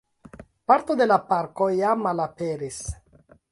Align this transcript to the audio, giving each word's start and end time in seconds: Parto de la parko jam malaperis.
Parto 0.71 0.95
de 1.01 1.07
la 1.11 1.17
parko 1.33 1.69
jam 1.75 2.03
malaperis. 2.07 2.83